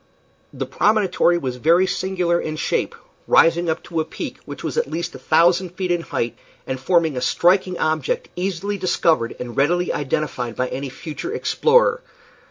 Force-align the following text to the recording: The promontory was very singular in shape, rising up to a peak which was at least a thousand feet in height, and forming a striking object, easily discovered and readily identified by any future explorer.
The 0.51 0.65
promontory 0.65 1.37
was 1.37 1.57
very 1.57 1.85
singular 1.85 2.41
in 2.41 2.55
shape, 2.55 2.95
rising 3.27 3.69
up 3.69 3.83
to 3.83 3.99
a 3.99 4.03
peak 4.03 4.39
which 4.45 4.63
was 4.63 4.75
at 4.75 4.89
least 4.89 5.13
a 5.13 5.19
thousand 5.19 5.73
feet 5.75 5.91
in 5.91 6.01
height, 6.01 6.35
and 6.65 6.79
forming 6.79 7.15
a 7.15 7.21
striking 7.21 7.77
object, 7.77 8.27
easily 8.35 8.79
discovered 8.79 9.35
and 9.39 9.55
readily 9.55 9.93
identified 9.93 10.55
by 10.55 10.69
any 10.69 10.89
future 10.89 11.31
explorer. 11.31 12.01